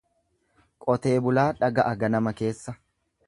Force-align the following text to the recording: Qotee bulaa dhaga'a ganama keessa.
Qotee 0.85 1.11
bulaa 1.27 1.45
dhaga'a 1.59 1.93
ganama 2.05 2.35
keessa. 2.43 2.75